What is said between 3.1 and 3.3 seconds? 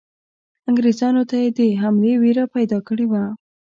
وه.